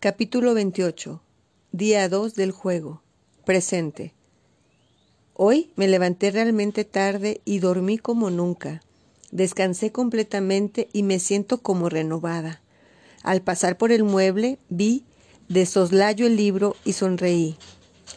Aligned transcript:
Capítulo 0.00 0.54
28. 0.54 1.20
Día 1.72 2.08
2 2.08 2.36
del 2.36 2.52
juego. 2.52 3.02
Presente. 3.44 4.14
Hoy 5.34 5.72
me 5.74 5.88
levanté 5.88 6.30
realmente 6.30 6.84
tarde 6.84 7.40
y 7.44 7.58
dormí 7.58 7.98
como 7.98 8.30
nunca. 8.30 8.80
Descansé 9.32 9.90
completamente 9.90 10.88
y 10.92 11.02
me 11.02 11.18
siento 11.18 11.62
como 11.62 11.88
renovada. 11.88 12.62
Al 13.24 13.42
pasar 13.42 13.76
por 13.76 13.90
el 13.90 14.04
mueble 14.04 14.60
vi 14.68 15.02
de 15.48 15.66
soslayo 15.66 16.28
el 16.28 16.36
libro 16.36 16.76
y 16.84 16.92
sonreí. 16.92 17.56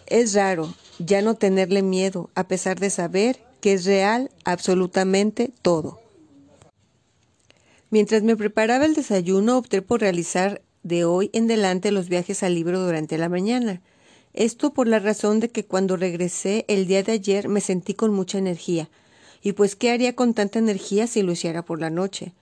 Es 0.06 0.36
raro 0.36 0.76
ya 1.00 1.24
no 1.24 1.34
tenerle 1.34 1.82
miedo, 1.82 2.30
a 2.36 2.48
pesar 2.48 2.80
de 2.80 2.92
saber 2.92 3.40
que 3.60 3.74
es 3.74 3.86
real 3.86 4.30
absolutamente 4.46 5.52
todo. 5.64 6.00
Mientras 7.90 8.22
me 8.22 8.38
preparaba 8.38 8.86
el 8.86 8.94
desayuno, 8.94 9.58
opté 9.58 9.82
por 9.82 10.02
realizar 10.02 10.62
de 10.84 11.06
hoy 11.06 11.30
en 11.34 11.46
adelante 11.46 11.92
los 11.92 12.10
viajes 12.10 12.44
al 12.44 12.56
libro 12.56 12.80
durante 12.84 13.18
la 13.18 13.30
mañana. 13.30 13.82
Esto 14.34 14.74
por 14.74 14.88
la 14.88 15.00
razón 15.00 15.40
de 15.40 15.50
que 15.50 15.66
cuando 15.66 15.98
regresé 15.98 16.66
el 16.68 16.88
día 16.88 17.04
de 17.04 17.12
ayer 17.12 17.48
me 17.50 17.62
sentí 17.62 17.94
con 17.94 18.14
mucha 18.14 18.38
energía. 18.38 18.90
Y 19.44 19.54
pues, 19.54 19.76
¿qué 19.76 19.92
haría 19.92 20.16
con 20.16 20.34
tanta 20.34 20.60
energía 20.60 21.08
si 21.08 21.22
lo 21.22 21.32
hiciera 21.32 21.64
por 21.64 21.80
la 21.80 21.90
noche? 21.90 22.34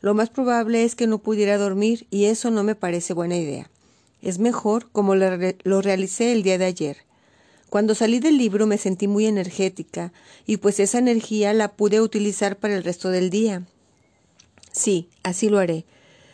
Lo 0.00 0.14
más 0.14 0.30
probable 0.30 0.84
es 0.84 0.94
que 0.94 1.06
no 1.06 1.18
pudiera 1.18 1.58
dormir 1.58 2.06
y 2.10 2.24
eso 2.24 2.50
no 2.50 2.64
me 2.64 2.74
parece 2.74 3.14
buena 3.14 3.36
idea. 3.36 3.70
Es 4.22 4.38
mejor 4.38 4.90
como 4.90 5.14
lo 5.14 5.82
realicé 5.82 6.32
el 6.32 6.42
día 6.42 6.58
de 6.58 6.64
ayer. 6.64 6.96
Cuando 7.70 7.94
salí 7.94 8.20
del 8.20 8.38
libro 8.38 8.66
me 8.66 8.78
sentí 8.78 9.08
muy 9.08 9.26
energética 9.26 10.12
y 10.46 10.58
pues 10.58 10.80
esa 10.80 10.98
energía 10.98 11.52
la 11.52 11.72
pude 11.72 12.00
utilizar 12.00 12.56
para 12.56 12.76
el 12.76 12.84
resto 12.84 13.10
del 13.10 13.30
día. 13.30 13.66
Sí, 14.72 15.08
así 15.22 15.48
lo 15.48 15.58
haré. 15.58 15.84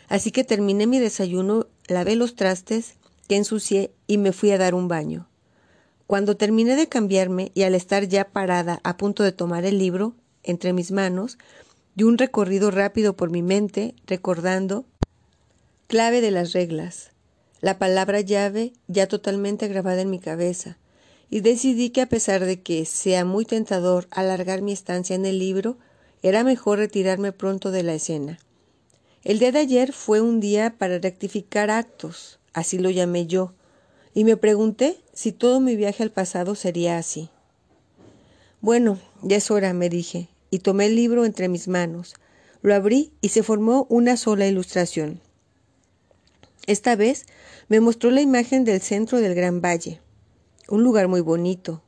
Así 0.07 0.31
que 0.31 0.43
terminé 0.43 0.87
mi 0.87 0.99
desayuno, 0.99 1.67
lavé 1.87 2.15
los 2.15 2.35
trastes 2.35 2.95
que 3.27 3.37
ensucié 3.37 3.91
y 4.07 4.17
me 4.17 4.33
fui 4.33 4.51
a 4.51 4.57
dar 4.57 4.75
un 4.75 4.87
baño. 4.87 5.27
Cuando 6.07 6.35
terminé 6.37 6.75
de 6.75 6.87
cambiarme 6.87 7.51
y 7.53 7.63
al 7.63 7.75
estar 7.75 8.07
ya 8.07 8.25
parada 8.25 8.79
a 8.83 8.97
punto 8.97 9.23
de 9.23 9.31
tomar 9.31 9.65
el 9.65 9.77
libro 9.77 10.15
entre 10.43 10.73
mis 10.73 10.91
manos, 10.91 11.37
di 11.95 12.03
un 12.03 12.17
recorrido 12.17 12.71
rápido 12.71 13.15
por 13.15 13.29
mi 13.29 13.41
mente, 13.41 13.95
recordando 14.05 14.85
clave 15.87 16.21
de 16.21 16.31
las 16.31 16.53
reglas, 16.53 17.11
la 17.61 17.77
palabra 17.77 18.19
llave 18.19 18.73
ya 18.87 19.07
totalmente 19.07 19.67
grabada 19.67 20.01
en 20.01 20.09
mi 20.09 20.19
cabeza, 20.19 20.77
y 21.29 21.39
decidí 21.39 21.91
que 21.91 22.01
a 22.01 22.09
pesar 22.09 22.45
de 22.45 22.61
que 22.61 22.85
sea 22.85 23.25
muy 23.25 23.45
tentador 23.45 24.07
alargar 24.11 24.61
mi 24.61 24.73
estancia 24.73 25.15
en 25.15 25.25
el 25.25 25.39
libro, 25.39 25.77
era 26.21 26.43
mejor 26.43 26.79
retirarme 26.79 27.31
pronto 27.31 27.71
de 27.71 27.83
la 27.83 27.93
escena. 27.93 28.39
El 29.25 29.39
día 29.39 29.53
de 29.53 29.59
ayer 29.59 29.93
fue 29.93 30.19
un 30.19 30.41
día 30.41 30.75
para 30.77 30.99
rectificar 30.99 31.71
actos, 31.71 32.39
así 32.51 32.77
lo 32.77 32.89
llamé 32.89 33.25
yo, 33.25 33.53
y 34.13 34.25
me 34.25 34.35
pregunté 34.35 34.97
si 35.13 35.31
todo 35.31 35.61
mi 35.61 35.77
viaje 35.77 36.03
al 36.03 36.11
pasado 36.11 36.55
sería 36.55 36.97
así. 36.97 37.29
Bueno, 38.59 38.99
ya 39.21 39.37
es 39.37 39.49
hora, 39.49 39.71
me 39.73 39.87
dije, 39.87 40.27
y 40.49 40.59
tomé 40.59 40.87
el 40.87 40.97
libro 40.97 41.23
entre 41.23 41.47
mis 41.47 41.69
manos. 41.69 42.15
Lo 42.61 42.75
abrí 42.75 43.13
y 43.21 43.29
se 43.29 43.43
formó 43.43 43.87
una 43.89 44.17
sola 44.17 44.45
ilustración. 44.45 45.21
Esta 46.67 46.97
vez 46.97 47.25
me 47.69 47.79
mostró 47.79 48.11
la 48.11 48.21
imagen 48.21 48.65
del 48.65 48.81
centro 48.81 49.21
del 49.21 49.35
Gran 49.35 49.61
Valle, 49.61 50.01
un 50.67 50.83
lugar 50.83 51.07
muy 51.07 51.21
bonito, 51.21 51.81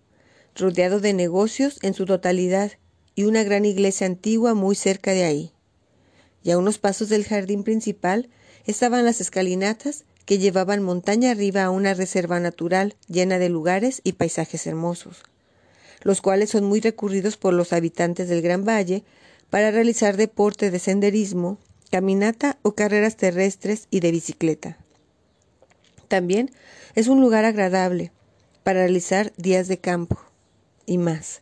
rodeado 0.56 1.02
de 1.02 1.12
negocios 1.12 1.80
en 1.82 1.96
su 1.96 2.06
totalidad 2.06 2.72
y 3.14 3.26
una 3.26 3.44
gran 3.44 3.66
iglesia 3.66 4.08
antigua 4.08 4.54
muy 4.54 4.76
cerca 4.76 5.12
de 5.12 5.26
ahí 5.26 5.55
y 6.46 6.52
a 6.52 6.60
unos 6.60 6.78
pasos 6.78 7.10
del 7.10 7.26
jardín 7.26 7.64
principal 7.64 8.30
estaban 8.68 9.04
las 9.04 9.20
escalinatas 9.20 10.06
que 10.26 10.38
llevaban 10.38 10.84
montaña 10.84 11.32
arriba 11.32 11.64
a 11.64 11.72
una 11.72 11.96
reserva 11.96 12.40
natural 12.40 12.96
llena 13.08 13.40
de 13.40 13.50
lugares 13.50 14.00
y 14.04 14.14
paisajes 14.14 14.68
hermosos, 14.68 15.24
los 16.04 16.22
cuales 16.22 16.52
son 16.52 16.64
muy 16.66 16.82
recurridos 16.82 17.36
por 17.36 17.54
los 17.56 17.74
habitantes 17.74 18.30
del 18.30 18.44
Gran 18.44 18.64
Valle 18.64 19.04
para 19.50 19.72
realizar 19.72 20.18
deporte 20.18 20.70
de 20.70 20.78
senderismo, 20.78 21.58
caminata 21.90 22.60
o 22.62 22.74
carreras 22.74 23.18
terrestres 23.18 23.88
y 23.90 24.00
de 24.00 24.12
bicicleta. 24.12 24.78
También 26.08 26.52
es 26.94 27.08
un 27.08 27.22
lugar 27.22 27.46
agradable 27.46 28.12
para 28.64 28.82
realizar 28.82 29.34
días 29.38 29.68
de 29.68 29.80
campo 29.80 30.20
y 30.86 31.00
más. 31.00 31.42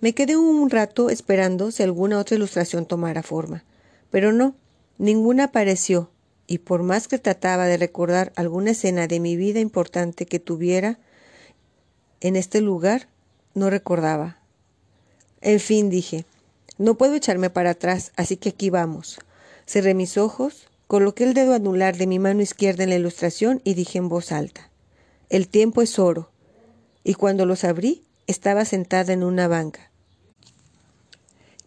Me 0.00 0.14
quedé 0.14 0.36
un 0.36 0.68
rato 0.68 1.08
esperando 1.08 1.70
si 1.70 1.82
alguna 1.82 2.18
otra 2.18 2.36
ilustración 2.36 2.84
tomara 2.84 3.22
forma. 3.22 3.64
Pero 4.10 4.32
no, 4.32 4.54
ninguna 4.96 5.44
apareció, 5.44 6.10
y 6.46 6.58
por 6.58 6.82
más 6.82 7.08
que 7.08 7.18
trataba 7.18 7.66
de 7.66 7.76
recordar 7.76 8.32
alguna 8.36 8.70
escena 8.70 9.06
de 9.06 9.20
mi 9.20 9.36
vida 9.36 9.60
importante 9.60 10.26
que 10.26 10.40
tuviera 10.40 10.98
en 12.20 12.36
este 12.36 12.60
lugar, 12.60 13.08
no 13.54 13.70
recordaba. 13.70 14.38
En 15.40 15.60
fin, 15.60 15.90
dije, 15.90 16.24
no 16.78 16.96
puedo 16.96 17.14
echarme 17.14 17.50
para 17.50 17.70
atrás, 17.70 18.12
así 18.16 18.36
que 18.36 18.50
aquí 18.50 18.70
vamos. 18.70 19.18
Cerré 19.66 19.94
mis 19.94 20.16
ojos, 20.16 20.68
coloqué 20.86 21.24
el 21.24 21.34
dedo 21.34 21.54
anular 21.54 21.96
de 21.96 22.06
mi 22.06 22.18
mano 22.18 22.40
izquierda 22.40 22.84
en 22.84 22.90
la 22.90 22.96
ilustración 22.96 23.60
y 23.62 23.74
dije 23.74 23.98
en 23.98 24.08
voz 24.08 24.32
alta, 24.32 24.70
El 25.28 25.48
tiempo 25.48 25.82
es 25.82 25.98
oro. 25.98 26.30
Y 27.04 27.14
cuando 27.14 27.46
los 27.46 27.64
abrí, 27.64 28.04
estaba 28.26 28.64
sentada 28.64 29.12
en 29.12 29.22
una 29.22 29.48
banca 29.48 29.87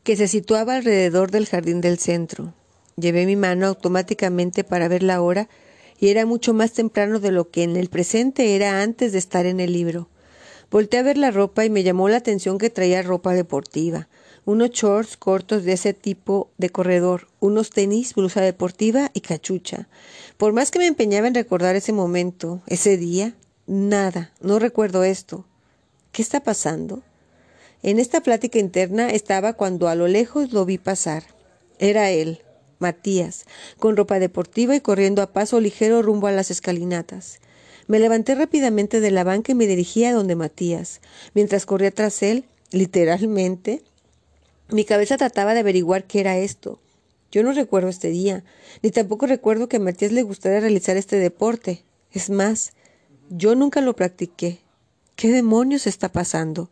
que 0.04 0.16
se 0.16 0.28
situaba 0.28 0.76
alrededor 0.76 1.32
del 1.32 1.48
jardín 1.48 1.82
del 1.82 1.98
centro. 2.00 2.54
Llevé 2.96 3.26
mi 3.26 3.36
mano 3.36 3.68
automáticamente 3.68 4.64
para 4.64 4.88
ver 4.88 5.04
la 5.04 5.22
hora 5.22 5.48
y 6.00 6.10
era 6.10 6.26
mucho 6.26 6.54
más 6.54 6.74
temprano 6.74 7.20
de 7.20 7.32
lo 7.32 7.50
que 7.50 7.64
en 7.64 7.78
el 7.78 7.90
presente 7.90 8.56
era 8.56 8.82
antes 8.82 9.12
de 9.12 9.20
estar 9.20 9.46
en 9.46 9.60
el 9.60 9.74
libro. 9.74 10.10
Volté 10.72 10.98
a 10.98 11.04
ver 11.04 11.18
la 11.18 11.32
ropa 11.32 11.66
y 11.66 11.70
me 11.70 11.84
llamó 11.84 12.10
la 12.10 12.18
atención 12.18 12.58
que 12.58 12.70
traía 12.70 13.02
ropa 13.02 13.34
deportiva, 13.34 14.08
unos 14.46 14.72
shorts 14.72 15.18
cortos 15.18 15.64
de 15.64 15.74
ese 15.74 15.94
tipo 15.94 16.50
de 16.58 16.70
corredor, 16.70 17.28
unos 17.40 17.70
tenis, 17.70 18.16
blusa 18.16 18.42
deportiva 18.42 19.12
y 19.14 19.22
cachucha. 19.22 19.88
Por 20.38 20.54
más 20.54 20.72
que 20.72 20.80
me 20.80 20.88
empeñaba 20.88 21.28
en 21.28 21.36
recordar 21.36 21.76
ese 21.76 21.94
momento, 21.94 22.62
ese 22.68 22.98
día, 22.98 23.36
nada, 23.68 24.32
no 24.42 24.60
recuerdo 24.60 25.04
esto. 25.04 25.46
¿Qué 26.12 26.22
está 26.22 26.42
pasando? 26.42 27.04
En 27.84 28.00
esta 28.00 28.22
plática 28.22 28.60
interna 28.60 29.10
estaba 29.10 29.54
cuando 29.54 29.88
a 29.88 29.96
lo 29.96 30.08
lejos 30.08 30.54
lo 30.54 30.66
vi 30.66 30.78
pasar. 30.78 31.24
Era 31.80 32.12
él, 32.12 32.42
Matías, 32.78 33.46
con 33.80 33.98
ropa 33.98 34.20
deportiva 34.20 34.76
y 34.76 34.82
corriendo 34.82 35.24
a 35.24 35.34
paso 35.34 35.60
ligero 35.60 36.04
rumbo 36.04 36.28
a 36.28 36.32
las 36.32 36.52
escalinatas. 36.52 37.40
Me 37.88 38.00
levanté 38.00 38.36
rápidamente 38.36 39.00
de 39.00 39.10
la 39.10 39.24
banca 39.24 39.52
y 39.52 39.56
me 39.56 39.66
dirigí 39.66 40.06
a 40.06 40.14
donde 40.14 40.36
Matías. 40.36 41.02
Mientras 41.34 41.66
corría 41.66 41.90
tras 41.90 42.22
él, 42.22 42.46
literalmente, 42.70 43.82
mi 44.70 44.86
cabeza 44.86 45.18
trataba 45.18 45.56
de 45.56 45.62
averiguar 45.62 46.04
qué 46.06 46.20
era 46.20 46.38
esto. 46.38 46.80
Yo 47.32 47.42
no 47.42 47.52
recuerdo 47.52 47.90
este 47.90 48.10
día, 48.10 48.44
ni 48.84 48.92
tampoco 48.92 49.26
recuerdo 49.26 49.68
que 49.68 49.78
a 49.78 49.80
Matías 49.80 50.12
le 50.12 50.22
gustara 50.22 50.60
realizar 50.60 50.98
este 50.98 51.18
deporte. 51.18 51.84
Es 52.12 52.30
más, 52.30 52.74
yo 53.30 53.56
nunca 53.56 53.82
lo 53.82 53.96
practiqué. 53.96 54.60
¿Qué 55.16 55.32
demonios 55.32 55.88
está 55.88 56.12
pasando? 56.12 56.70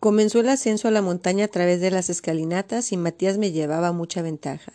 Comenzó 0.00 0.38
el 0.38 0.48
ascenso 0.48 0.86
a 0.86 0.92
la 0.92 1.02
montaña 1.02 1.46
a 1.46 1.48
través 1.48 1.80
de 1.80 1.90
las 1.90 2.08
escalinatas 2.08 2.92
y 2.92 2.96
Matías 2.96 3.36
me 3.36 3.50
llevaba 3.50 3.90
mucha 3.90 4.22
ventaja. 4.22 4.72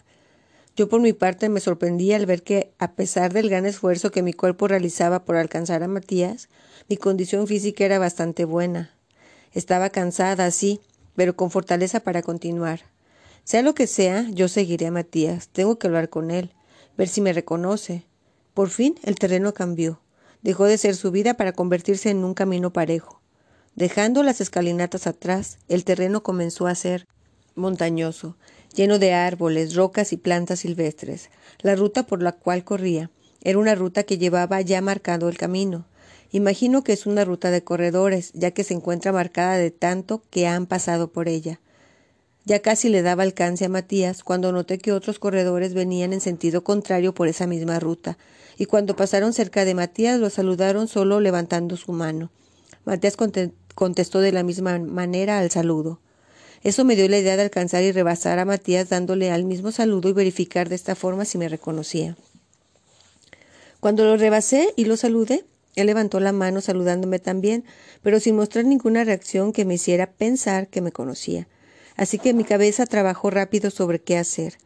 Yo 0.76 0.90
por 0.90 1.00
mi 1.00 1.14
parte 1.14 1.48
me 1.48 1.62
sorprendía 1.62 2.18
al 2.18 2.26
ver 2.26 2.44
que, 2.44 2.74
a 2.78 2.92
pesar 2.92 3.32
del 3.32 3.50
gran 3.50 3.66
esfuerzo 3.66 4.12
que 4.12 4.22
mi 4.22 4.34
cuerpo 4.34 4.68
realizaba 4.68 5.24
por 5.24 5.38
alcanzar 5.38 5.82
a 5.82 5.88
Matías, 5.88 6.50
mi 6.90 6.98
condición 6.98 7.48
física 7.48 7.86
era 7.86 8.00
bastante 8.00 8.44
buena. 8.44 8.98
Estaba 9.54 9.92
cansada, 9.92 10.52
sí, 10.52 10.82
pero 11.16 11.38
con 11.38 11.52
fortaleza 11.52 12.02
para 12.02 12.22
continuar. 12.22 12.82
Sea 13.46 13.62
lo 13.62 13.76
que 13.76 13.88
sea, 13.88 14.28
yo 14.30 14.50
seguiré 14.50 14.88
a 14.88 14.92
Matías. 14.92 15.48
Tengo 15.48 15.80
que 15.80 15.88
hablar 15.88 16.10
con 16.10 16.32
él, 16.32 16.52
ver 16.98 17.08
si 17.08 17.22
me 17.22 17.32
reconoce. 17.32 18.04
Por 18.54 18.70
fin 18.70 19.00
el 19.04 19.16
terreno 19.16 19.54
cambió. 19.54 20.02
Dejó 20.42 20.66
de 20.66 20.78
ser 20.78 20.98
subida 20.98 21.36
para 21.36 21.54
convertirse 21.54 22.10
en 22.10 22.26
un 22.26 22.34
camino 22.34 22.74
parejo. 22.74 23.23
Dejando 23.76 24.22
las 24.22 24.40
escalinatas 24.40 25.08
atrás, 25.08 25.58
el 25.68 25.84
terreno 25.84 26.22
comenzó 26.22 26.68
a 26.68 26.76
ser 26.76 27.08
montañoso, 27.56 28.38
lleno 28.76 29.00
de 29.00 29.14
árboles, 29.14 29.74
rocas 29.74 30.14
y 30.14 30.18
plantas 30.18 30.60
silvestres. 30.60 31.32
La 31.62 31.76
ruta 31.76 32.06
por 32.06 32.22
la 32.22 32.34
cual 32.34 32.64
corría 32.64 33.10
era 33.42 33.58
una 33.58 33.74
ruta 33.74 34.04
que 34.04 34.20
llevaba 34.20 34.62
ya 34.62 34.80
marcado 34.82 35.28
el 35.28 35.40
camino. 35.40 35.86
Imagino 36.32 36.84
que 36.84 36.94
es 36.94 37.08
una 37.08 37.26
ruta 37.26 37.50
de 37.50 37.64
corredores, 37.64 38.32
ya 38.34 38.52
que 38.52 38.64
se 38.64 38.76
encuentra 38.76 39.12
marcada 39.12 39.58
de 39.58 39.72
tanto 39.72 40.22
que 40.30 40.46
han 40.46 40.68
pasado 40.68 41.12
por 41.12 41.28
ella. 41.28 41.60
Ya 42.46 42.60
casi 42.60 42.90
le 42.90 43.02
daba 43.02 43.24
alcance 43.24 43.66
a 43.66 43.70
Matías 43.70 44.24
cuando 44.24 44.52
noté 44.52 44.78
que 44.78 44.92
otros 44.92 45.18
corredores 45.18 45.74
venían 45.74 46.14
en 46.14 46.22
sentido 46.22 46.64
contrario 46.64 47.16
por 47.16 47.28
esa 47.28 47.48
misma 47.48 47.80
ruta, 47.80 48.20
y 48.56 48.66
cuando 48.66 48.96
pasaron 48.96 49.34
cerca 49.34 49.66
de 49.66 49.74
Matías 49.74 50.20
lo 50.20 50.30
saludaron 50.30 50.88
solo 50.88 51.20
levantando 51.20 51.76
su 51.76 51.92
mano. 51.92 52.30
Matías 52.86 53.16
contestó 53.76 54.20
de 54.20 54.32
la 54.32 54.44
misma 54.44 54.80
manera 54.80 55.40
al 55.40 55.52
saludo. 55.52 56.00
Eso 56.64 56.86
me 56.86 56.96
dio 56.96 57.10
la 57.10 57.20
idea 57.20 57.36
de 57.36 57.44
alcanzar 57.44 57.84
y 57.84 57.92
rebasar 57.92 58.40
a 58.40 58.46
Matías 58.46 58.90
dándole 58.90 59.32
al 59.32 59.44
mismo 59.44 59.72
saludo 59.72 60.10
y 60.10 60.14
verificar 60.14 60.70
de 60.70 60.76
esta 60.76 60.96
forma 60.96 61.26
si 61.26 61.38
me 61.38 61.50
reconocía. 61.50 62.16
Cuando 63.82 64.06
lo 64.06 64.16
rebasé 64.16 64.74
y 64.78 64.86
lo 64.86 64.96
saludé, 64.96 65.44
él 65.76 65.88
levantó 65.88 66.20
la 66.20 66.32
mano 66.32 66.62
saludándome 66.62 67.20
también, 67.20 67.66
pero 68.02 68.20
sin 68.20 68.36
mostrar 68.36 68.64
ninguna 68.64 69.04
reacción 69.04 69.52
que 69.52 69.66
me 69.66 69.74
hiciera 69.74 70.12
pensar 70.12 70.68
que 70.68 70.82
me 70.82 70.92
conocía. 70.92 71.48
Así 71.98 72.18
que 72.18 72.34
mi 72.34 72.44
cabeza 72.44 72.86
trabajó 72.86 73.30
rápido 73.30 73.72
sobre 73.72 74.00
qué 74.00 74.18
hacer. 74.18 74.58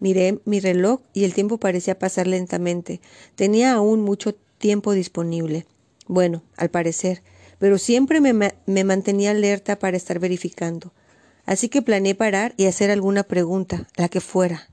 Miré 0.00 0.38
mi 0.44 0.60
reloj 0.60 1.00
y 1.12 1.24
el 1.24 1.34
tiempo 1.34 1.58
parecía 1.58 1.98
pasar 1.98 2.26
lentamente. 2.26 3.00
Tenía 3.34 3.72
aún 3.72 4.02
mucho 4.02 4.34
tiempo 4.58 4.92
disponible. 4.92 5.66
Bueno, 6.06 6.42
al 6.56 6.70
parecer, 6.70 7.22
pero 7.64 7.78
siempre 7.78 8.20
me, 8.20 8.84
mantenía 8.84 9.30
alerta 9.30 9.78
para 9.78 9.96
estar 9.96 10.18
verificando. 10.18 10.92
Así 11.46 11.70
que 11.70 11.80
planeé 11.80 12.14
parar 12.14 12.52
y 12.58 12.66
hacer 12.66 12.90
alguna 12.90 13.22
pregunta, 13.22 13.88
la 13.96 14.10
que 14.10 14.20
fuera. 14.20 14.68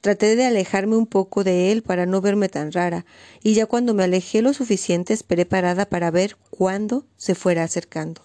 Traté 0.00 0.34
de 0.34 0.44
alejarme 0.44 0.96
un 0.96 1.06
poco 1.06 1.44
de 1.44 1.70
él 1.70 1.84
para 1.84 2.06
no 2.06 2.20
verme 2.20 2.48
tan 2.48 2.72
rara, 2.72 3.06
y 3.44 3.54
ya 3.54 3.66
cuando 3.66 3.94
me 3.94 4.02
alejé 4.02 4.42
lo 4.42 4.52
suficiente 4.52 5.14
esperé 5.14 5.46
parada 5.46 5.88
para 5.88 6.10
ver 6.10 6.36
cuándo 6.50 7.06
se 7.16 7.36
fuera 7.36 7.62
acercando. 7.62 8.22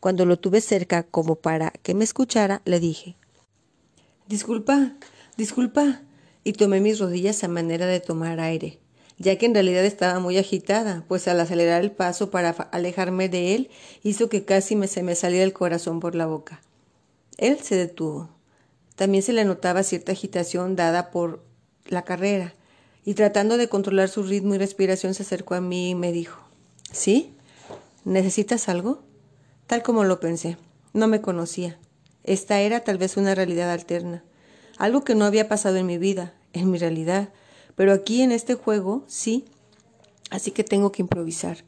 Cuando 0.00 0.24
lo 0.24 0.38
tuve 0.38 0.62
cerca 0.62 1.02
como 1.02 1.34
para 1.34 1.72
que 1.82 1.92
me 1.92 2.04
escuchara, 2.04 2.62
le 2.64 2.80
dije 2.80 3.16
Disculpa, 4.28 4.94
disculpa, 5.36 6.00
y 6.42 6.54
tomé 6.54 6.80
mis 6.80 6.98
rodillas 7.00 7.44
a 7.44 7.48
manera 7.48 7.84
de 7.84 8.00
tomar 8.00 8.40
aire, 8.40 8.80
ya 9.18 9.36
que 9.36 9.46
en 9.46 9.54
realidad 9.54 9.84
estaba 9.84 10.20
muy 10.20 10.36
agitada, 10.38 11.04
pues 11.08 11.26
al 11.28 11.40
acelerar 11.40 11.82
el 11.82 11.90
paso 11.90 12.30
para 12.30 12.50
alejarme 12.50 13.28
de 13.28 13.54
él 13.54 13.70
hizo 14.02 14.28
que 14.28 14.44
casi 14.44 14.76
me 14.76 14.88
se 14.88 15.02
me 15.02 15.14
saliera 15.14 15.44
el 15.44 15.52
corazón 15.52 16.00
por 16.00 16.14
la 16.14 16.26
boca. 16.26 16.60
Él 17.38 17.58
se 17.60 17.76
detuvo. 17.76 18.28
También 18.94 19.22
se 19.22 19.32
le 19.32 19.44
notaba 19.44 19.82
cierta 19.82 20.12
agitación 20.12 20.76
dada 20.76 21.10
por 21.10 21.42
la 21.86 22.02
carrera, 22.02 22.54
y 23.04 23.14
tratando 23.14 23.56
de 23.56 23.68
controlar 23.68 24.08
su 24.08 24.24
ritmo 24.24 24.54
y 24.54 24.58
respiración 24.58 25.14
se 25.14 25.22
acercó 25.22 25.54
a 25.54 25.60
mí 25.60 25.90
y 25.90 25.94
me 25.94 26.12
dijo 26.12 26.42
¿Sí? 26.90 27.34
¿Necesitas 28.04 28.68
algo? 28.68 29.02
Tal 29.66 29.82
como 29.82 30.04
lo 30.04 30.18
pensé. 30.18 30.56
No 30.92 31.06
me 31.08 31.20
conocía. 31.20 31.78
Esta 32.24 32.60
era 32.60 32.80
tal 32.80 32.98
vez 32.98 33.16
una 33.16 33.34
realidad 33.34 33.70
alterna, 33.70 34.24
algo 34.78 35.04
que 35.04 35.14
no 35.14 35.24
había 35.24 35.48
pasado 35.48 35.76
en 35.76 35.86
mi 35.86 35.98
vida, 35.98 36.34
en 36.52 36.70
mi 36.70 36.78
realidad, 36.78 37.28
pero 37.76 37.92
aquí 37.92 38.22
en 38.22 38.32
este 38.32 38.54
juego 38.54 39.04
sí, 39.06 39.44
así 40.30 40.50
que 40.50 40.64
tengo 40.64 40.90
que 40.90 41.02
improvisar. 41.02 41.64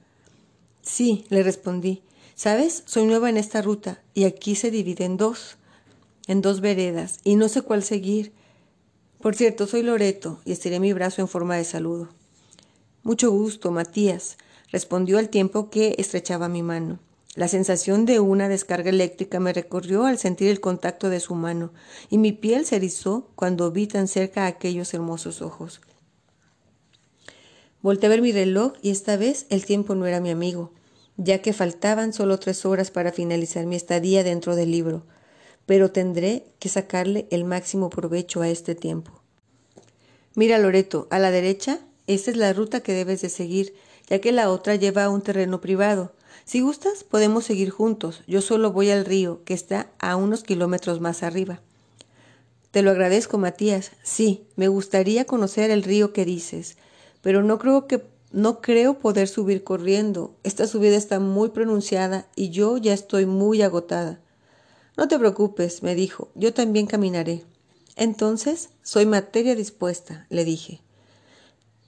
Sí, 0.82 1.24
le 1.28 1.42
respondí. 1.42 2.02
¿Sabes? 2.34 2.84
Soy 2.86 3.04
nueva 3.04 3.30
en 3.30 3.36
esta 3.36 3.62
ruta 3.62 4.00
y 4.14 4.24
aquí 4.24 4.54
se 4.54 4.70
divide 4.70 5.04
en 5.04 5.16
dos 5.16 5.58
en 6.28 6.42
dos 6.42 6.60
veredas 6.60 7.18
y 7.24 7.34
no 7.34 7.48
sé 7.48 7.62
cuál 7.62 7.82
seguir. 7.82 8.32
Por 9.20 9.34
cierto, 9.34 9.66
soy 9.66 9.82
Loreto 9.82 10.38
y 10.44 10.52
estiré 10.52 10.78
mi 10.78 10.92
brazo 10.92 11.20
en 11.20 11.26
forma 11.26 11.56
de 11.56 11.64
saludo. 11.64 12.08
Mucho 13.02 13.32
gusto, 13.32 13.72
Matías, 13.72 14.36
respondió 14.70 15.18
al 15.18 15.30
tiempo 15.30 15.70
que 15.70 15.96
estrechaba 15.98 16.48
mi 16.48 16.62
mano. 16.62 17.00
La 17.34 17.48
sensación 17.48 18.04
de 18.04 18.20
una 18.20 18.48
descarga 18.48 18.90
eléctrica 18.90 19.40
me 19.40 19.52
recorrió 19.52 20.04
al 20.04 20.18
sentir 20.18 20.48
el 20.48 20.60
contacto 20.60 21.08
de 21.08 21.20
su 21.20 21.34
mano, 21.34 21.72
y 22.10 22.18
mi 22.18 22.32
piel 22.32 22.66
se 22.66 22.76
erizó 22.76 23.28
cuando 23.34 23.70
vi 23.70 23.86
tan 23.86 24.08
cerca 24.08 24.46
aquellos 24.46 24.92
hermosos 24.92 25.40
ojos. 25.40 25.80
Volté 27.82 28.06
a 28.06 28.10
ver 28.10 28.22
mi 28.22 28.32
reloj 28.32 28.72
y 28.82 28.90
esta 28.90 29.16
vez 29.16 29.46
el 29.50 29.64
tiempo 29.64 29.94
no 29.94 30.06
era 30.06 30.20
mi 30.20 30.30
amigo, 30.30 30.72
ya 31.16 31.42
que 31.42 31.52
faltaban 31.52 32.12
solo 32.12 32.38
tres 32.38 32.64
horas 32.64 32.90
para 32.90 33.12
finalizar 33.12 33.66
mi 33.66 33.76
estadía 33.76 34.24
dentro 34.24 34.56
del 34.56 34.70
libro 34.70 35.04
pero 35.68 35.90
tendré 35.90 36.46
que 36.60 36.70
sacarle 36.70 37.28
el 37.30 37.44
máximo 37.44 37.90
provecho 37.90 38.40
a 38.40 38.48
este 38.48 38.74
tiempo. 38.74 39.20
Mira, 40.34 40.58
Loreto, 40.58 41.06
a 41.10 41.18
la 41.18 41.30
derecha, 41.30 41.80
esta 42.06 42.30
es 42.30 42.38
la 42.38 42.54
ruta 42.54 42.80
que 42.80 42.94
debes 42.94 43.20
de 43.20 43.28
seguir, 43.28 43.74
ya 44.08 44.18
que 44.18 44.32
la 44.32 44.50
otra 44.50 44.76
lleva 44.76 45.04
a 45.04 45.10
un 45.10 45.20
terreno 45.20 45.60
privado. 45.60 46.14
Si 46.46 46.62
gustas, 46.62 47.04
podemos 47.04 47.44
seguir 47.44 47.68
juntos. 47.68 48.22
Yo 48.26 48.40
solo 48.40 48.72
voy 48.72 48.88
al 48.88 49.04
río, 49.04 49.44
que 49.44 49.52
está 49.52 49.90
a 49.98 50.16
unos 50.16 50.42
kilómetros 50.42 51.02
más 51.02 51.22
arriba. 51.22 51.60
Te 52.70 52.80
lo 52.80 52.90
agradezco, 52.90 53.36
Matías. 53.36 53.90
Sí, 54.02 54.46
me 54.56 54.68
gustaría 54.68 55.26
conocer 55.26 55.70
el 55.70 55.82
río 55.82 56.14
que 56.14 56.24
dices, 56.24 56.78
pero 57.22 57.42
no 57.42 57.58
creo 57.58 57.86
que 57.86 58.02
no 58.30 58.60
creo 58.60 58.98
poder 58.98 59.28
subir 59.28 59.64
corriendo. 59.64 60.34
Esta 60.42 60.66
subida 60.66 60.96
está 60.96 61.18
muy 61.18 61.50
pronunciada 61.50 62.26
y 62.36 62.50
yo 62.50 62.76
ya 62.76 62.92
estoy 62.92 63.26
muy 63.26 63.62
agotada. 63.62 64.20
No 64.96 65.08
te 65.08 65.18
preocupes, 65.18 65.82
me 65.82 65.94
dijo, 65.94 66.30
yo 66.34 66.52
también 66.52 66.86
caminaré. 66.86 67.44
Entonces, 67.96 68.70
soy 68.82 69.06
materia 69.06 69.54
dispuesta, 69.54 70.26
le 70.28 70.44
dije. 70.44 70.80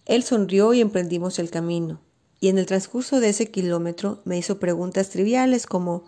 Él 0.07 0.23
sonrió 0.23 0.73
y 0.73 0.81
emprendimos 0.81 1.39
el 1.39 1.51
camino, 1.51 2.01
y 2.41 2.49
en 2.49 2.59
el 2.59 2.67
transcurso 2.67 3.21
de 3.21 3.29
ese 3.29 3.51
kilómetro 3.51 4.21
me 4.25 4.39
hizo 4.39 4.59
preguntas 4.59 5.11
triviales 5.11 5.67
como 5.67 6.05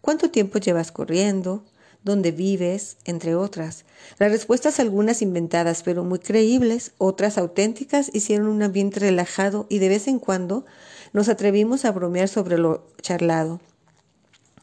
¿cuánto 0.00 0.30
tiempo 0.30 0.58
llevas 0.58 0.92
corriendo? 0.92 1.64
¿Dónde 2.02 2.32
vives? 2.32 2.96
entre 3.04 3.34
otras. 3.34 3.84
Las 4.18 4.30
respuestas 4.32 4.80
algunas 4.80 5.20
inventadas, 5.20 5.82
pero 5.82 6.02
muy 6.02 6.18
creíbles, 6.18 6.92
otras 6.96 7.36
auténticas, 7.36 8.10
hicieron 8.14 8.48
un 8.48 8.62
ambiente 8.62 9.00
relajado 9.00 9.66
y 9.68 9.80
de 9.80 9.90
vez 9.90 10.08
en 10.08 10.18
cuando 10.18 10.64
nos 11.12 11.28
atrevimos 11.28 11.84
a 11.84 11.92
bromear 11.92 12.28
sobre 12.28 12.56
lo 12.56 12.86
charlado. 13.02 13.60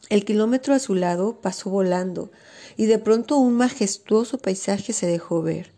El 0.08 0.24
kilómetro 0.24 0.74
a 0.74 0.78
su 0.78 0.94
lado 0.94 1.40
pasó 1.40 1.70
volando 1.70 2.30
y 2.76 2.86
de 2.86 2.98
pronto 2.98 3.36
un 3.36 3.54
majestuoso 3.54 4.38
paisaje 4.38 4.92
se 4.92 5.06
dejó 5.06 5.42
ver. 5.42 5.72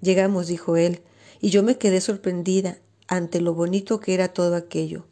Llegamos, 0.00 0.46
dijo 0.46 0.76
él, 0.76 1.02
y 1.40 1.50
yo 1.50 1.62
me 1.62 1.76
quedé 1.76 2.00
sorprendida 2.00 2.78
ante 3.08 3.40
lo 3.40 3.54
bonito 3.54 4.00
que 4.00 4.14
era 4.14 4.28
todo 4.28 4.56
aquello. 4.56 5.06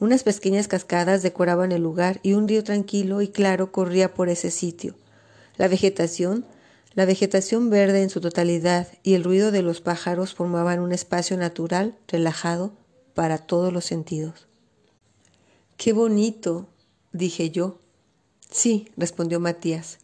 Unas 0.00 0.22
pequeñas 0.22 0.68
cascadas 0.68 1.22
decoraban 1.22 1.72
el 1.72 1.82
lugar 1.82 2.20
y 2.22 2.32
un 2.32 2.48
río 2.48 2.64
tranquilo 2.64 3.22
y 3.22 3.28
claro 3.28 3.70
corría 3.70 4.12
por 4.12 4.28
ese 4.28 4.50
sitio. 4.50 4.96
La 5.60 5.68
vegetación, 5.68 6.46
la 6.94 7.04
vegetación 7.04 7.68
verde 7.68 8.00
en 8.00 8.08
su 8.08 8.22
totalidad 8.22 8.88
y 9.02 9.12
el 9.12 9.22
ruido 9.22 9.50
de 9.50 9.60
los 9.60 9.82
pájaros 9.82 10.32
formaban 10.32 10.80
un 10.80 10.90
espacio 10.90 11.36
natural, 11.36 11.98
relajado, 12.08 12.72
para 13.12 13.36
todos 13.36 13.70
los 13.70 13.84
sentidos. 13.84 14.48
Qué 15.76 15.92
bonito, 15.92 16.66
dije 17.12 17.50
yo, 17.50 17.76
Sí, 18.50 18.88
respondió 18.96 19.38
Matías. 19.38 19.98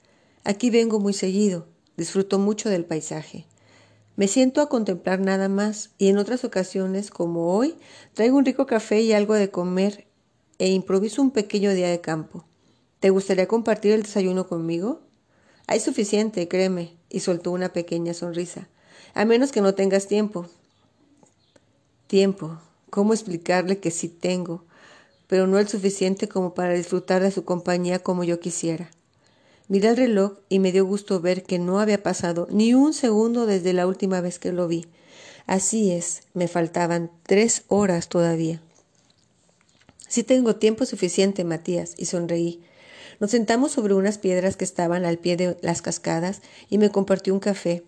Aquí 0.44 0.69
vengo 0.69 1.00
muy 1.00 1.14
seguido. 1.14 1.64
Disfruto 1.97 2.38
mucho 2.38 2.69
del 2.69 2.85
paisaje. 2.85 3.46
Me 4.15 4.29
siento 4.29 4.60
a 4.60 4.69
contemplar 4.69 5.20
nada 5.20 5.48
más 5.48 5.89
y 5.96 6.08
en 6.08 6.19
otras 6.19 6.44
ocasiones, 6.44 7.10
como 7.10 7.56
hoy, 7.56 7.77
traigo 8.13 8.36
un 8.36 8.44
rico 8.44 8.67
café 8.67 9.01
y 9.01 9.15
algo 9.15 9.32
de 9.32 9.51
comer 9.51 10.06
e 10.58 10.69
improviso 10.69 11.22
un 11.22 11.31
pequeño 11.31 11.72
día 11.72 11.89
de 11.89 12.03
campo. 12.03 12.44
¿Te 13.01 13.08
gustaría 13.08 13.48
compartir 13.48 13.93
el 13.93 14.03
desayuno 14.03 14.48
conmigo? 14.48 15.06
Hay 15.67 15.81
suficiente, 15.81 16.49
créeme, 16.49 16.96
y 17.08 17.20
soltó 17.20 17.51
una 17.51 17.73
pequeña 17.73 18.15
sonrisa. 18.15 18.69
A 19.15 19.25
menos 19.25 19.53
que 19.53 19.61
no 19.61 19.75
tengas 19.75 20.06
tiempo. 20.06 20.46
Tiempo. 22.06 22.58
¿Cómo 22.91 23.13
explicarle 23.13 23.79
que 23.79 23.91
sí 23.91 24.08
tengo? 24.08 24.65
pero 25.27 25.46
no 25.46 25.58
el 25.58 25.69
suficiente 25.69 26.29
como 26.29 26.55
para 26.55 26.75
disfrutar 26.75 27.23
de 27.23 27.31
su 27.31 27.44
compañía 27.44 27.99
como 27.99 28.25
yo 28.25 28.41
quisiera. 28.41 28.91
Miré 29.69 29.89
el 29.89 29.96
reloj 29.96 30.35
y 30.49 30.61
me 30.61 30.70
dio 30.70 30.85
gusto 30.85 31.20
ver 31.20 31.43
que 31.43 31.58
no 31.58 31.81
había 31.81 32.03
pasado 32.03 32.46
ni 32.51 32.75
un 32.75 32.93
segundo 32.94 33.46
desde 33.46 33.73
la 33.73 33.87
última 33.87 34.20
vez 34.20 34.39
que 34.39 34.53
lo 34.53 34.69
vi. 34.69 34.87
Así 35.46 35.91
es, 35.91 36.23
me 36.35 36.46
faltaban 36.46 37.11
tres 37.25 37.65
horas 37.69 38.08
todavía. 38.08 38.61
Sí 40.08 40.23
tengo 40.23 40.56
tiempo 40.56 40.87
suficiente, 40.87 41.43
Matías, 41.43 41.94
y 41.96 42.06
sonreí. 42.06 42.63
Nos 43.19 43.31
sentamos 43.31 43.73
sobre 43.73 43.94
unas 43.94 44.19
piedras 44.19 44.56
que 44.56 44.65
estaban 44.65 45.05
al 45.05 45.19
pie 45.19 45.37
de 45.37 45.56
las 45.63 45.81
cascadas 45.82 46.43
y 46.69 46.79
me 46.79 46.91
compartió 46.91 47.32
un 47.32 47.41
café, 47.41 47.85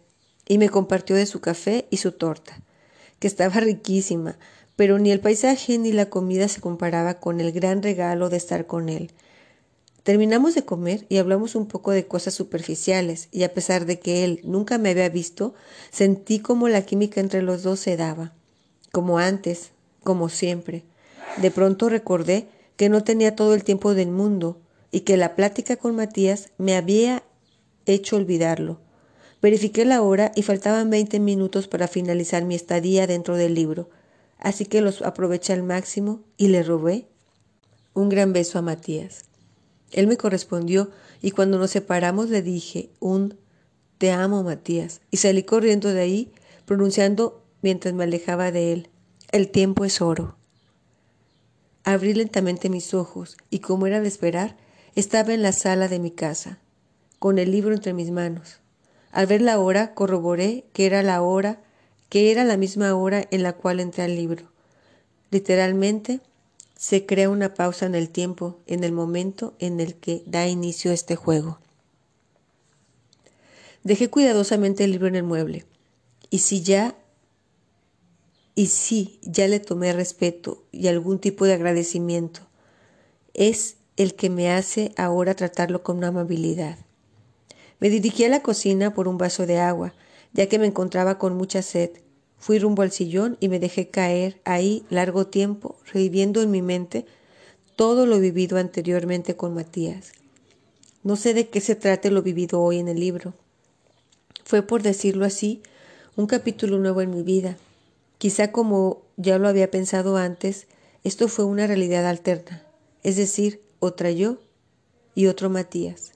y 0.47 0.59
me 0.59 0.71
compartió 0.71 1.17
de 1.17 1.27
su 1.27 1.41
café 1.41 1.87
y 1.91 1.99
su 1.99 2.13
torta, 2.13 2.61
que 3.19 3.27
estaba 3.27 3.61
riquísima, 3.61 4.39
pero 4.77 4.99
ni 4.99 5.11
el 5.11 5.21
paisaje 5.21 5.77
ni 5.77 5.93
la 5.93 6.07
comida 6.07 6.49
se 6.49 6.61
comparaba 6.61 7.15
con 7.15 7.41
el 7.41 7.53
gran 7.53 7.83
regalo 7.83 8.31
de 8.31 8.39
estar 8.39 8.67
con 8.67 8.89
él. 8.89 9.13
Terminamos 10.03 10.55
de 10.55 10.65
comer 10.65 11.05
y 11.11 11.19
hablamos 11.19 11.55
un 11.55 11.67
poco 11.67 11.91
de 11.91 12.07
cosas 12.07 12.33
superficiales, 12.33 13.29
y 13.31 13.43
a 13.43 13.53
pesar 13.53 13.85
de 13.85 13.99
que 13.99 14.25
él 14.25 14.41
nunca 14.45 14.79
me 14.79 14.91
había 14.91 15.11
visto, 15.11 15.55
sentí 15.91 16.39
como 16.39 16.69
la 16.69 16.83
química 16.83 17.21
entre 17.21 17.43
los 17.43 17.63
dos 17.63 17.81
se 17.81 17.99
daba, 17.99 18.33
como 18.91 19.19
antes, 19.19 19.73
como 20.03 20.31
siempre. 20.31 20.85
De 21.37 21.51
pronto 21.51 21.91
recordé 21.91 22.49
que 22.77 22.89
no 22.89 23.05
tenía 23.05 23.37
todo 23.37 23.53
el 23.53 23.65
tiempo 23.65 23.93
del 23.93 24.11
mundo 24.11 24.59
y 24.91 25.01
que 25.01 25.17
la 25.17 25.37
plática 25.37 25.77
con 25.77 25.97
Matías 25.97 26.51
me 26.59 26.77
había 26.77 27.23
hecho 27.87 28.17
olvidarlo. 28.17 28.81
Verifiqué 29.41 29.85
la 29.85 30.03
hora 30.03 30.33
y 30.35 30.43
faltaban 30.43 30.91
veinte 30.91 31.21
minutos 31.21 31.69
para 31.69 31.89
finalizar 31.89 32.45
mi 32.45 32.55
estadía 32.55 33.07
dentro 33.07 33.37
del 33.37 33.55
libro 33.55 33.89
así 34.39 34.67
que 34.67 34.81
los 34.81 35.03
aproveché 35.03 35.53
al 35.53 35.63
máximo 35.63 36.21
y 36.37 36.49
le 36.49 36.63
robé 36.63 37.09
un 37.95 38.09
gran 38.09 38.33
beso 38.33 38.59
a 38.59 38.63
Matías. 38.63 39.25
Él 39.91 40.07
me 40.07 40.17
correspondió 40.17 40.91
y 41.21 41.33
cuando 41.33 41.59
nos 41.59 41.71
separamos 41.71 42.31
le 42.31 42.43
dije 42.43 42.91
un 43.01 43.39
Te 43.99 44.13
amo, 44.13 44.45
Matías, 44.45 45.01
y 45.11 45.17
salí 45.17 45.43
corriendo 45.43 45.93
de 45.93 46.01
ahí, 46.01 46.33
pronunciando 46.67 47.45
mientras 47.63 47.95
me 47.95 48.05
alejaba 48.05 48.53
de 48.53 48.73
él, 48.73 48.89
El 49.33 49.51
tiempo 49.51 49.85
es 49.85 50.01
oro. 50.01 50.37
Abrí 51.83 52.15
lentamente 52.15 52.69
mis 52.69 52.95
ojos 52.95 53.37
y, 53.51 53.59
como 53.59 53.87
era 53.87 54.01
de 54.01 54.09
esperar, 54.09 54.57
estaba 54.99 55.33
en 55.33 55.43
la 55.43 55.53
sala 55.53 55.87
de 55.87 56.01
mi 56.01 56.11
casa, 56.11 56.59
con 57.21 57.39
el 57.39 57.53
libro 57.53 57.73
entre 57.73 57.93
mis 57.93 58.11
manos. 58.11 58.59
Al 59.13 59.27
ver 59.27 59.41
la 59.41 59.61
hora, 59.61 59.95
corroboré 59.95 60.65
que 60.73 60.87
era 60.87 61.05
la 61.05 61.23
hora, 61.23 61.61
que 62.09 62.33
era 62.33 62.43
la 62.43 62.57
misma 62.57 62.93
hora 62.97 63.25
en 63.31 63.45
la 63.45 63.53
cual 63.53 63.79
entré 63.79 64.03
al 64.03 64.17
libro. 64.17 64.51
Literalmente, 65.31 66.19
se 66.77 67.07
crea 67.07 67.31
una 67.31 67.55
pausa 67.55 67.87
en 67.87 67.95
el 67.95 68.11
tiempo, 68.11 68.59
en 68.67 68.83
el 68.83 68.91
momento 68.91 69.55
en 69.61 69.79
el 69.79 69.95
que 69.95 70.25
da 70.27 70.49
inicio 70.49 70.91
este 70.91 71.15
juego. 71.15 71.61
Dejé 73.85 74.11
cuidadosamente 74.11 74.83
el 74.83 74.91
libro 74.91 75.07
en 75.07 75.15
el 75.15 75.23
mueble, 75.23 75.65
y 76.29 76.39
si 76.39 76.63
ya 76.63 76.97
y 78.57 78.67
si 78.67 79.21
ya 79.23 79.47
le 79.47 79.61
tomé 79.61 79.93
respeto 79.93 80.65
y 80.73 80.89
algún 80.89 81.21
tipo 81.21 81.45
de 81.45 81.53
agradecimiento, 81.53 82.41
es 83.33 83.77
el 83.99 84.15
que 84.15 84.31
me 84.31 84.51
hace 84.51 84.93
ahora 84.97 85.35
tratarlo 85.35 85.83
con 85.83 85.99
una 85.99 86.09
amabilidad. 86.09 86.79
Me 87.81 87.91
dirigí 87.91 88.25
a 88.25 88.29
la 88.29 88.43
cocina 88.43 88.95
por 88.95 89.09
un 89.09 89.19
vaso 89.19 89.45
de 89.45 89.59
agua, 89.59 89.93
ya 90.33 90.49
que 90.49 90.59
me 90.59 90.67
encontraba 90.67 91.19
con 91.19 91.37
mucha 91.37 91.63
sed. 91.63 91.91
Fui 92.39 92.61
rumbo 92.61 92.83
al 92.83 92.93
sillón 92.93 93.37
y 93.41 93.49
me 93.49 93.59
dejé 93.59 93.89
caer 93.89 94.41
ahí 94.45 94.87
largo 94.89 95.27
tiempo, 95.27 95.77
reviviendo 95.93 96.41
en 96.43 96.53
mi 96.53 96.63
mente 96.63 97.07
todo 97.75 98.07
lo 98.07 98.21
vivido 98.21 98.57
anteriormente 98.57 99.35
con 99.35 99.53
Matías. 99.55 100.13
No 101.03 101.17
sé 101.17 101.35
de 101.35 101.49
qué 101.49 101.61
se 101.61 101.75
trate 101.75 102.11
lo 102.11 102.23
vivido 102.23 102.61
hoy 102.61 102.79
en 102.79 102.87
el 102.87 103.01
libro. 103.01 103.35
Fue, 104.45 104.63
por 104.63 104.83
decirlo 104.83 105.25
así, 105.25 105.61
un 106.15 106.27
capítulo 106.27 106.79
nuevo 106.79 107.01
en 107.01 107.11
mi 107.11 107.23
vida. 107.23 107.57
Quizá 108.19 108.53
como 108.53 109.03
ya 109.17 109.39
lo 109.39 109.49
había 109.49 109.73
pensado 109.73 110.17
antes, 110.17 110.69
esto 111.03 111.27
fue 111.27 111.45
una 111.45 111.67
realidad 111.67 112.07
alterna, 112.07 112.63
es 113.03 113.17
decir, 113.17 113.61
otra 113.81 114.11
yo 114.11 114.39
y 115.15 115.27
otro 115.27 115.51
Matías. 115.51 116.13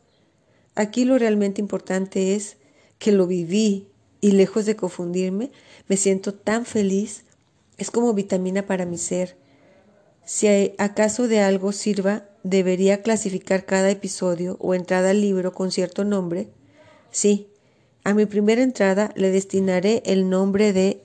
Aquí 0.75 1.05
lo 1.05 1.19
realmente 1.19 1.61
importante 1.61 2.35
es 2.35 2.57
que 2.99 3.13
lo 3.13 3.27
viví 3.27 3.89
y 4.21 4.33
lejos 4.33 4.65
de 4.65 4.77
confundirme, 4.77 5.51
me 5.89 5.97
siento 5.97 6.33
tan 6.33 6.65
feliz, 6.65 7.25
es 7.77 7.91
como 7.91 8.15
vitamina 8.15 8.67
para 8.67 8.87
mi 8.87 8.97
ser. 8.97 9.37
Si 10.25 10.47
acaso 10.79 11.27
de 11.27 11.41
algo 11.41 11.73
sirva, 11.73 12.29
debería 12.45 13.03
clasificar 13.03 13.67
cada 13.67 13.91
episodio 13.91 14.57
o 14.61 14.75
entrada 14.75 15.11
al 15.11 15.21
libro 15.21 15.53
con 15.53 15.73
cierto 15.73 16.05
nombre. 16.05 16.49
Sí, 17.11 17.49
a 18.05 18.15
mi 18.15 18.27
primera 18.27 18.63
entrada 18.63 19.13
le 19.17 19.31
destinaré 19.31 20.03
el 20.07 20.31
nombre 20.31 20.73
de 20.73 21.03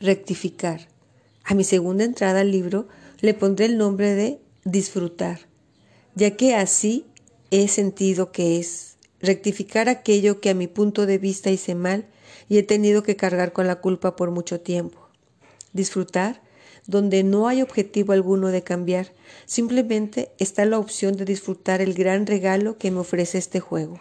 rectificar. 0.00 0.88
A 1.44 1.54
mi 1.54 1.64
segunda 1.64 2.04
entrada 2.04 2.40
al 2.40 2.50
libro 2.50 2.88
le 3.20 3.34
pondré 3.34 3.66
el 3.66 3.78
nombre 3.78 4.14
de 4.14 4.40
disfrutar, 4.64 5.40
ya 6.14 6.36
que 6.36 6.54
así 6.54 7.06
he 7.50 7.68
sentido 7.68 8.32
que 8.32 8.58
es 8.58 8.96
rectificar 9.20 9.88
aquello 9.88 10.40
que 10.40 10.50
a 10.50 10.54
mi 10.54 10.66
punto 10.66 11.06
de 11.06 11.18
vista 11.18 11.50
hice 11.50 11.74
mal 11.74 12.06
y 12.48 12.58
he 12.58 12.62
tenido 12.62 13.02
que 13.02 13.16
cargar 13.16 13.52
con 13.52 13.66
la 13.66 13.80
culpa 13.80 14.16
por 14.16 14.30
mucho 14.30 14.60
tiempo. 14.60 15.08
Disfrutar 15.72 16.42
donde 16.86 17.22
no 17.22 17.46
hay 17.46 17.62
objetivo 17.62 18.12
alguno 18.12 18.48
de 18.48 18.62
cambiar, 18.62 19.12
simplemente 19.46 20.32
está 20.38 20.64
la 20.64 20.78
opción 20.78 21.16
de 21.16 21.24
disfrutar 21.24 21.80
el 21.80 21.94
gran 21.94 22.26
regalo 22.26 22.78
que 22.78 22.90
me 22.90 23.00
ofrece 23.00 23.38
este 23.38 23.60
juego. 23.60 24.00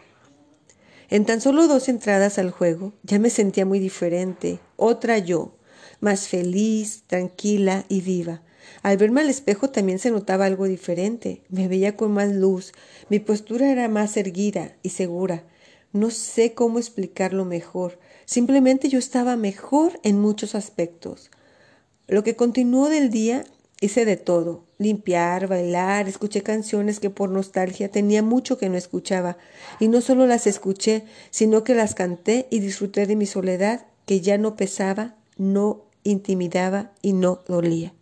En 1.10 1.26
tan 1.26 1.42
solo 1.42 1.68
dos 1.68 1.90
entradas 1.90 2.38
al 2.38 2.52
juego 2.52 2.94
ya 3.04 3.20
me 3.20 3.30
sentía 3.30 3.66
muy 3.66 3.80
diferente, 3.80 4.60
otra 4.76 5.18
yo, 5.18 5.56
más 6.00 6.28
feliz, 6.28 7.04
tranquila 7.08 7.86
y 7.90 8.02
viva. 8.02 8.42
Al 8.82 8.98
verme 8.98 9.22
al 9.22 9.30
espejo 9.30 9.70
también 9.70 10.00
se 10.00 10.12
notaba 10.12 10.46
algo 10.46 10.66
diferente. 10.66 11.42
Me 11.50 11.68
veía 11.68 11.96
con 11.96 12.12
más 12.12 12.32
luz, 12.32 12.74
mi 13.10 13.20
postura 13.20 13.72
era 13.72 13.88
más 13.88 14.18
erguida 14.18 14.76
y 14.84 14.90
segura. 14.90 15.44
No 15.92 16.12
sé 16.12 16.54
cómo 16.54 16.78
explicarlo 16.78 17.46
mejor. 17.46 18.00
Simplemente 18.26 18.90
yo 18.90 19.00
estaba 19.00 19.36
mejor 19.36 20.00
en 20.04 20.20
muchos 20.20 20.54
aspectos. 20.54 21.32
Lo 22.08 22.24
que 22.24 22.36
continuó 22.36 22.90
del 22.90 23.10
día 23.10 23.44
hice 23.82 24.06
de 24.06 24.18
todo. 24.18 24.66
Limpiar, 24.78 25.48
bailar, 25.48 26.08
escuché 26.08 26.42
canciones 26.42 27.00
que 27.00 27.10
por 27.10 27.30
nostalgia 27.30 27.92
tenía 27.92 28.22
mucho 28.22 28.58
que 28.58 28.70
no 28.70 28.78
escuchaba. 28.78 29.38
Y 29.80 29.88
no 29.88 30.02
solo 30.02 30.28
las 30.28 30.48
escuché, 30.48 31.04
sino 31.32 31.64
que 31.64 31.76
las 31.76 31.96
canté 31.96 32.48
y 32.50 32.60
disfruté 32.60 33.06
de 33.08 33.16
mi 33.16 33.26
soledad, 33.26 33.88
que 34.06 34.22
ya 34.22 34.38
no 34.38 34.56
pesaba, 34.56 35.16
no 35.38 35.86
intimidaba 36.04 36.92
y 37.02 37.14
no 37.14 37.42
dolía. 37.48 37.94